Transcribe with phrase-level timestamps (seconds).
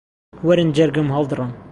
[0.47, 1.51] وەرن جەرگم هەڵدڕن